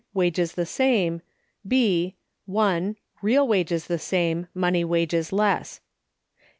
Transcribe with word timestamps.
Wages 0.15 0.53
the 0.53 0.65
same. 0.65 1.21
B. 1.67 2.15
(1.) 2.47 2.95
Real 3.21 3.47
wages 3.47 3.85
the 3.85 3.99
same, 3.99 4.47
money 4.55 4.83
wages 4.83 5.31
less. 5.31 5.79